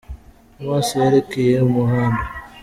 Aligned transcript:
Amaso 0.59 0.93
yerekeye 1.03 1.53
umuhanda. 1.67 2.23